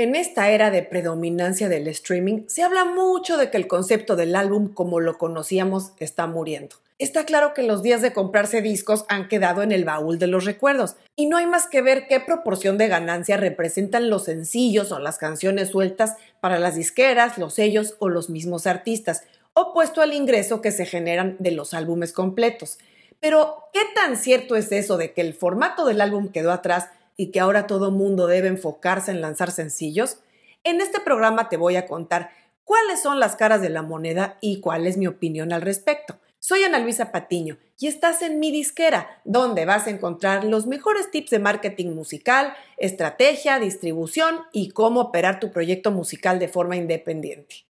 [0.00, 4.36] En esta era de predominancia del streaming, se habla mucho de que el concepto del
[4.36, 6.76] álbum como lo conocíamos está muriendo.
[7.00, 10.44] Está claro que los días de comprarse discos han quedado en el baúl de los
[10.44, 15.00] recuerdos, y no hay más que ver qué proporción de ganancia representan los sencillos o
[15.00, 20.62] las canciones sueltas para las disqueras, los sellos o los mismos artistas, opuesto al ingreso
[20.62, 22.78] que se generan de los álbumes completos.
[23.18, 26.86] Pero, ¿qué tan cierto es eso de que el formato del álbum quedó atrás
[27.18, 30.20] y que ahora todo mundo debe enfocarse en lanzar sencillos?
[30.64, 32.30] En este programa te voy a contar
[32.64, 36.18] cuáles son las caras de la moneda y cuál es mi opinión al respecto.
[36.38, 41.10] Soy Ana Luisa Patiño y estás en mi disquera, donde vas a encontrar los mejores
[41.10, 47.66] tips de marketing musical, estrategia, distribución y cómo operar tu proyecto musical de forma independiente.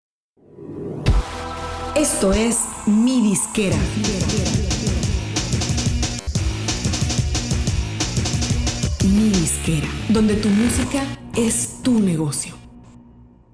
[1.96, 3.76] Esto es mi disquera.
[3.76, 4.51] Mi disquera,
[10.10, 11.02] donde tu música
[11.36, 12.54] es tu negocio.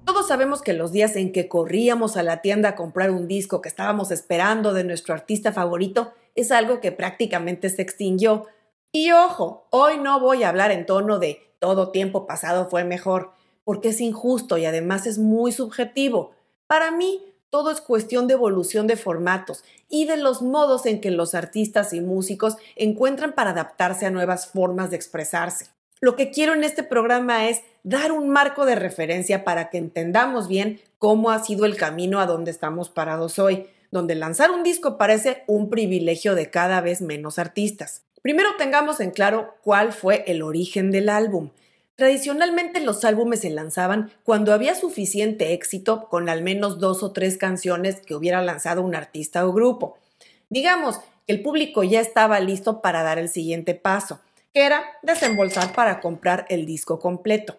[0.05, 3.59] Todos sabemos que los días en que corríamos a la tienda a comprar un disco
[3.59, 8.45] que estábamos esperando de nuestro artista favorito es algo que prácticamente se extinguió.
[8.91, 13.31] Y ojo, hoy no voy a hablar en tono de todo tiempo pasado fue mejor,
[13.63, 16.31] porque es injusto y además es muy subjetivo.
[16.67, 21.11] Para mí, todo es cuestión de evolución de formatos y de los modos en que
[21.11, 25.67] los artistas y músicos encuentran para adaptarse a nuevas formas de expresarse.
[26.01, 30.47] Lo que quiero en este programa es dar un marco de referencia para que entendamos
[30.47, 34.97] bien cómo ha sido el camino a donde estamos parados hoy, donde lanzar un disco
[34.97, 38.03] parece un privilegio de cada vez menos artistas.
[38.21, 41.49] Primero tengamos en claro cuál fue el origen del álbum.
[41.99, 47.37] Tradicionalmente los álbumes se lanzaban cuando había suficiente éxito con al menos dos o tres
[47.37, 49.97] canciones que hubiera lanzado un artista o grupo.
[50.47, 54.21] Digamos que el público ya estaba listo para dar el siguiente paso,
[54.53, 57.57] que era desembolsar para comprar el disco completo.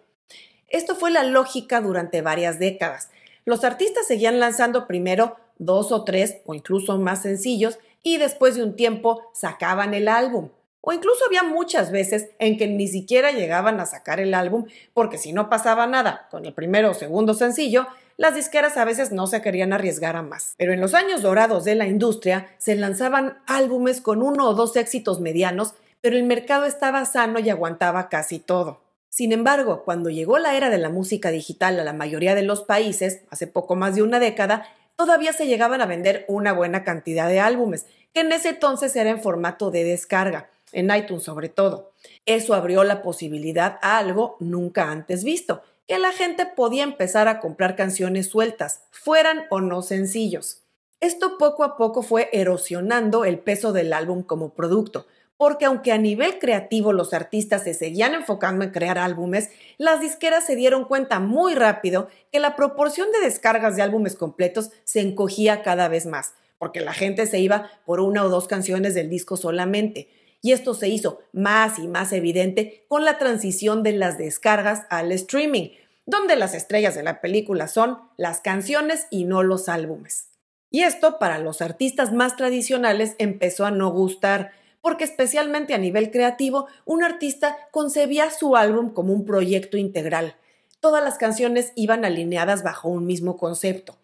[0.69, 3.11] Esto fue la lógica durante varias décadas.
[3.45, 8.63] Los artistas seguían lanzando primero dos o tres o incluso más sencillos y después de
[8.63, 10.49] un tiempo sacaban el álbum.
[10.81, 15.19] O incluso había muchas veces en que ni siquiera llegaban a sacar el álbum porque
[15.19, 17.87] si no pasaba nada con el primero o segundo sencillo,
[18.17, 20.55] las disqueras a veces no se querían arriesgar a más.
[20.57, 24.75] Pero en los años dorados de la industria se lanzaban álbumes con uno o dos
[24.75, 28.81] éxitos medianos, pero el mercado estaba sano y aguantaba casi todo.
[29.09, 32.63] Sin embargo, cuando llegó la era de la música digital a la mayoría de los
[32.63, 34.65] países, hace poco más de una década,
[34.95, 39.09] todavía se llegaban a vender una buena cantidad de álbumes, que en ese entonces era
[39.09, 41.93] en formato de descarga en iTunes sobre todo.
[42.25, 47.39] Eso abrió la posibilidad a algo nunca antes visto, que la gente podía empezar a
[47.39, 50.63] comprar canciones sueltas, fueran o no sencillos.
[51.01, 55.97] Esto poco a poco fue erosionando el peso del álbum como producto, porque aunque a
[55.97, 59.49] nivel creativo los artistas se seguían enfocando en crear álbumes,
[59.79, 64.69] las disqueras se dieron cuenta muy rápido que la proporción de descargas de álbumes completos
[64.83, 68.93] se encogía cada vez más, porque la gente se iba por una o dos canciones
[68.93, 70.09] del disco solamente,
[70.41, 75.11] y esto se hizo más y más evidente con la transición de las descargas al
[75.11, 75.69] streaming,
[76.05, 80.27] donde las estrellas de la película son las canciones y no los álbumes.
[80.71, 86.09] Y esto para los artistas más tradicionales empezó a no gustar, porque especialmente a nivel
[86.09, 90.35] creativo, un artista concebía su álbum como un proyecto integral.
[90.79, 93.97] Todas las canciones iban alineadas bajo un mismo concepto.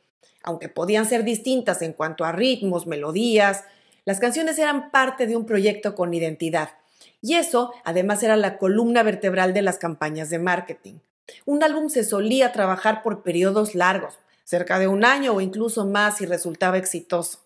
[0.44, 3.64] Aunque podían ser distintas en cuanto a ritmos, melodías,
[4.08, 6.70] las canciones eran parte de un proyecto con identidad.
[7.22, 11.00] Y eso, además, era la columna vertebral de las campañas de marketing.
[11.44, 16.22] Un álbum se solía trabajar por periodos largos, cerca de un año o incluso más,
[16.22, 17.40] y resultaba exitoso.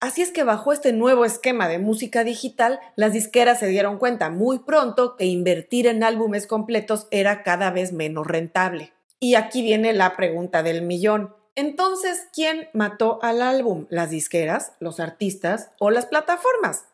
[0.00, 4.28] Así es que bajo este nuevo esquema de música digital, las disqueras se dieron cuenta
[4.28, 8.92] muy pronto que invertir en álbumes completos era cada vez menos rentable.
[9.20, 11.32] Y aquí viene la pregunta del millón.
[11.58, 13.86] Entonces, ¿quién mató al álbum?
[13.90, 16.84] ¿Las disqueras, los artistas o las plataformas?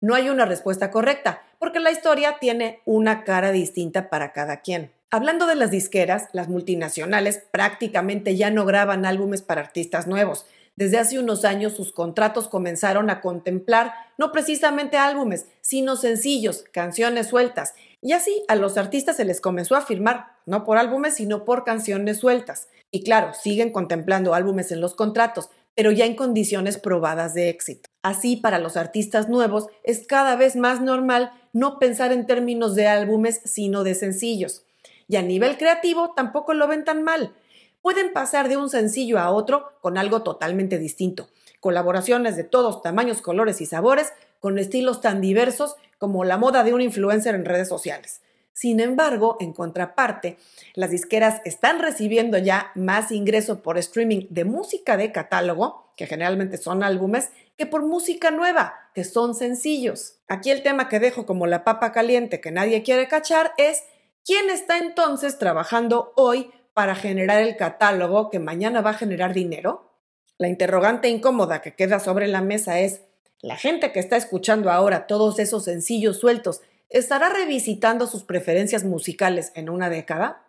[0.00, 4.90] No hay una respuesta correcta, porque la historia tiene una cara distinta para cada quien.
[5.12, 10.44] Hablando de las disqueras, las multinacionales prácticamente ya no graban álbumes para artistas nuevos.
[10.74, 17.28] Desde hace unos años sus contratos comenzaron a contemplar no precisamente álbumes, sino sencillos, canciones
[17.28, 17.74] sueltas.
[18.02, 21.62] Y así a los artistas se les comenzó a firmar, no por álbumes, sino por
[21.62, 22.66] canciones sueltas.
[22.90, 27.88] Y claro, siguen contemplando álbumes en los contratos, pero ya en condiciones probadas de éxito.
[28.02, 32.86] Así, para los artistas nuevos es cada vez más normal no pensar en términos de
[32.86, 34.64] álbumes, sino de sencillos.
[35.08, 37.34] Y a nivel creativo tampoco lo ven tan mal.
[37.82, 41.28] Pueden pasar de un sencillo a otro con algo totalmente distinto.
[41.60, 46.72] Colaboraciones de todos tamaños, colores y sabores, con estilos tan diversos como la moda de
[46.72, 48.22] un influencer en redes sociales.
[48.52, 50.36] Sin embargo, en contraparte,
[50.74, 56.58] las disqueras están recibiendo ya más ingreso por streaming de música de catálogo, que generalmente
[56.58, 60.18] son álbumes, que por música nueva, que son sencillos.
[60.28, 63.82] Aquí el tema que dejo como la papa caliente que nadie quiere cachar es
[64.24, 69.90] quién está entonces trabajando hoy para generar el catálogo que mañana va a generar dinero.
[70.38, 73.02] La interrogante incómoda que queda sobre la mesa es,
[73.42, 79.52] ¿la gente que está escuchando ahora todos esos sencillos sueltos ¿Estará revisitando sus preferencias musicales
[79.54, 80.42] en una década?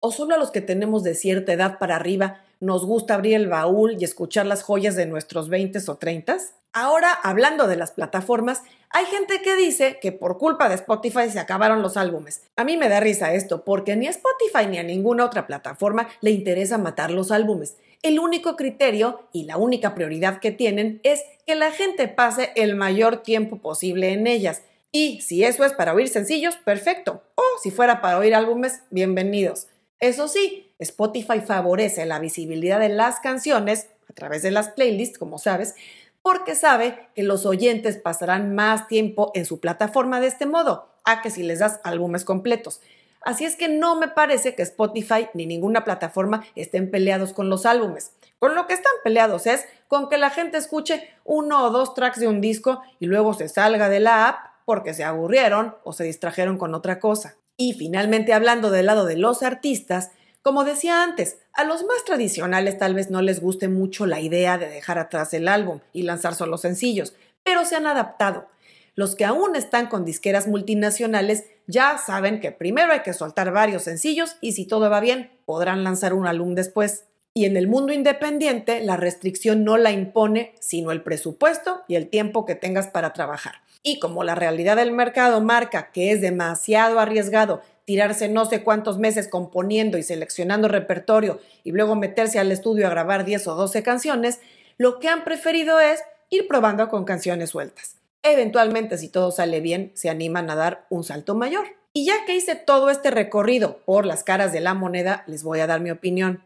[0.00, 3.48] ¿O solo a los que tenemos de cierta edad para arriba nos gusta abrir el
[3.48, 6.38] baúl y escuchar las joyas de nuestros 20 o 30?
[6.72, 11.38] Ahora, hablando de las plataformas, hay gente que dice que por culpa de Spotify se
[11.38, 12.40] acabaron los álbumes.
[12.56, 16.08] A mí me da risa esto, porque ni a Spotify ni a ninguna otra plataforma
[16.22, 17.76] le interesa matar los álbumes.
[18.02, 22.74] El único criterio y la única prioridad que tienen es que la gente pase el
[22.74, 24.62] mayor tiempo posible en ellas
[24.94, 27.24] y si eso es para oír sencillos, perfecto.
[27.34, 29.66] O si fuera para oír álbumes, bienvenidos.
[29.98, 35.38] Eso sí, Spotify favorece la visibilidad de las canciones a través de las playlists, como
[35.38, 35.74] sabes,
[36.22, 41.22] porque sabe que los oyentes pasarán más tiempo en su plataforma de este modo, a
[41.22, 42.80] que si les das álbumes completos.
[43.20, 47.66] Así es que no me parece que Spotify ni ninguna plataforma estén peleados con los
[47.66, 48.12] álbumes.
[48.38, 52.20] Con lo que están peleados es con que la gente escuche uno o dos tracks
[52.20, 56.04] de un disco y luego se salga de la app porque se aburrieron o se
[56.04, 57.36] distrajeron con otra cosa.
[57.56, 60.10] Y finalmente hablando del lado de los artistas,
[60.42, 64.58] como decía antes, a los más tradicionales tal vez no les guste mucho la idea
[64.58, 68.48] de dejar atrás el álbum y lanzar solo sencillos, pero se han adaptado.
[68.94, 73.82] Los que aún están con disqueras multinacionales ya saben que primero hay que soltar varios
[73.82, 77.04] sencillos y si todo va bien, podrán lanzar un álbum después.
[77.36, 82.08] Y en el mundo independiente, la restricción no la impone, sino el presupuesto y el
[82.08, 83.56] tiempo que tengas para trabajar.
[83.82, 88.98] Y como la realidad del mercado marca que es demasiado arriesgado tirarse no sé cuántos
[88.98, 93.82] meses componiendo y seleccionando repertorio y luego meterse al estudio a grabar 10 o 12
[93.82, 94.40] canciones,
[94.78, 97.96] lo que han preferido es ir probando con canciones sueltas.
[98.22, 101.66] Eventualmente, si todo sale bien, se animan a dar un salto mayor.
[101.92, 105.60] Y ya que hice todo este recorrido por las caras de la moneda, les voy
[105.60, 106.42] a dar mi opinión.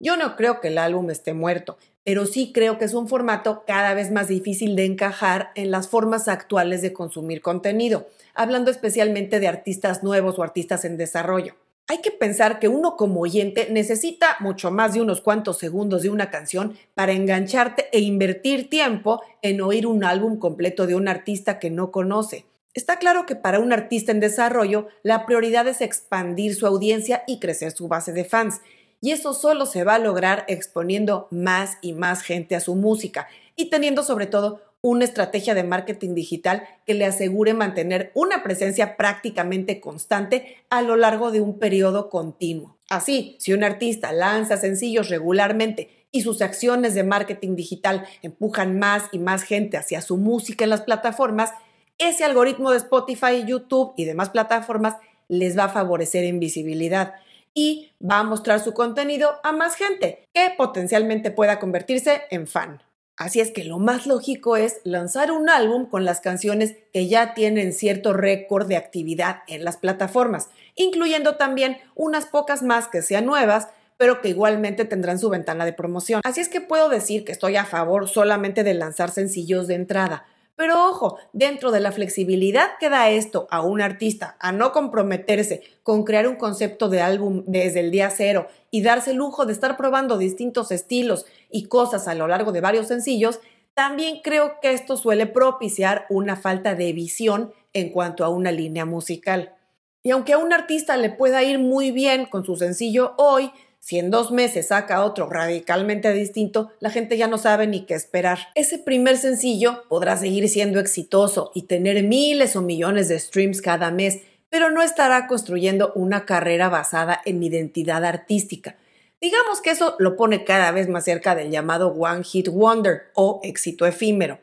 [0.00, 3.64] Yo no creo que el álbum esté muerto pero sí creo que es un formato
[3.66, 9.40] cada vez más difícil de encajar en las formas actuales de consumir contenido, hablando especialmente
[9.40, 11.54] de artistas nuevos o artistas en desarrollo.
[11.88, 16.10] Hay que pensar que uno como oyente necesita mucho más de unos cuantos segundos de
[16.10, 21.58] una canción para engancharte e invertir tiempo en oír un álbum completo de un artista
[21.58, 22.44] que no conoce.
[22.72, 27.40] Está claro que para un artista en desarrollo la prioridad es expandir su audiencia y
[27.40, 28.60] crecer su base de fans,
[29.00, 33.28] y eso solo se va a lograr exponiendo más y más gente a su música
[33.56, 38.96] y teniendo sobre todo una estrategia de marketing digital que le asegure mantener una presencia
[38.96, 42.78] prácticamente constante a lo largo de un periodo continuo.
[42.88, 49.04] Así, si un artista lanza sencillos regularmente y sus acciones de marketing digital empujan más
[49.12, 51.52] y más gente hacia su música en las plataformas,
[51.98, 54.96] ese algoritmo de Spotify, YouTube y demás plataformas
[55.28, 57.14] les va a favorecer en visibilidad
[57.54, 62.82] y va a mostrar su contenido a más gente que potencialmente pueda convertirse en fan.
[63.20, 67.34] Así es que lo más lógico es lanzar un álbum con las canciones que ya
[67.34, 73.26] tienen cierto récord de actividad en las plataformas, incluyendo también unas pocas más que sean
[73.26, 73.68] nuevas,
[73.98, 76.22] pero que igualmente tendrán su ventana de promoción.
[76.24, 80.24] Así es que puedo decir que estoy a favor solamente de lanzar sencillos de entrada,
[80.60, 85.62] pero ojo, dentro de la flexibilidad que da esto a un artista a no comprometerse
[85.82, 89.54] con crear un concepto de álbum desde el día cero y darse el lujo de
[89.54, 93.40] estar probando distintos estilos y cosas a lo largo de varios sencillos,
[93.72, 98.84] también creo que esto suele propiciar una falta de visión en cuanto a una línea
[98.84, 99.54] musical.
[100.02, 103.98] Y aunque a un artista le pueda ir muy bien con su sencillo hoy, si
[103.98, 108.38] en dos meses saca otro radicalmente distinto, la gente ya no sabe ni qué esperar.
[108.54, 113.90] Ese primer sencillo podrá seguir siendo exitoso y tener miles o millones de streams cada
[113.90, 114.20] mes,
[114.50, 118.76] pero no estará construyendo una carrera basada en identidad artística.
[119.18, 123.40] Digamos que eso lo pone cada vez más cerca del llamado One Hit Wonder o
[123.42, 124.38] éxito efímero.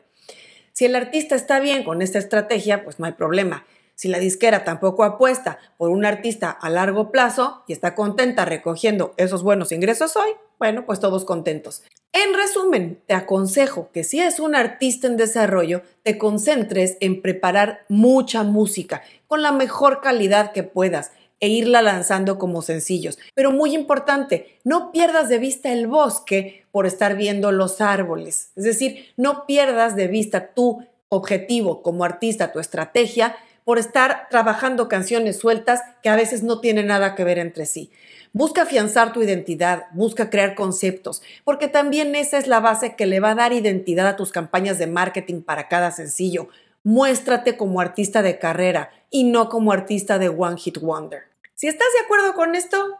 [0.72, 3.64] Si el artista está bien con esta estrategia, pues no hay problema.
[3.98, 9.12] Si la disquera tampoco apuesta por un artista a largo plazo y está contenta recogiendo
[9.16, 11.82] esos buenos ingresos hoy, bueno, pues todos contentos.
[12.12, 17.86] En resumen, te aconsejo que si es un artista en desarrollo, te concentres en preparar
[17.88, 23.18] mucha música con la mejor calidad que puedas e irla lanzando como sencillos.
[23.34, 28.52] Pero muy importante, no pierdas de vista el bosque por estar viendo los árboles.
[28.54, 33.34] Es decir, no pierdas de vista tu objetivo como artista, tu estrategia,
[33.68, 37.90] por estar trabajando canciones sueltas que a veces no tienen nada que ver entre sí.
[38.32, 43.20] Busca afianzar tu identidad, busca crear conceptos, porque también esa es la base que le
[43.20, 46.48] va a dar identidad a tus campañas de marketing para cada sencillo.
[46.82, 51.24] Muéstrate como artista de carrera y no como artista de One Hit Wonder.
[51.54, 52.96] Si estás de acuerdo con esto,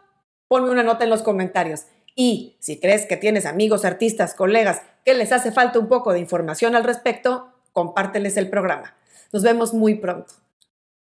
[0.47, 1.85] ponme una nota en los comentarios.
[2.13, 6.19] Y si crees que tienes amigos, artistas, colegas que les hace falta un poco de
[6.19, 8.93] información al respecto, compárteles el programa.
[9.33, 10.35] Nos vemos muy pronto.